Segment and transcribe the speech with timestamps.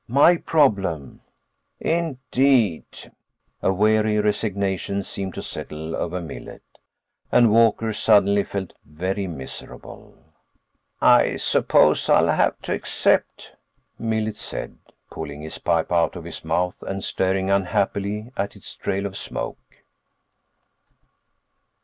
[0.07, 1.21] "My problem."
[1.79, 3.11] "Indeed."
[3.61, 6.63] A weary resignation seemed to settle over Millet,
[7.31, 10.15] and Walker suddenly felt very miserable.
[11.01, 13.55] "I suppose I'll have to accept,"
[13.99, 14.79] Millet said,
[15.11, 19.83] pulling his pipe out of his mouth and staring unhappily at its trail of smoke.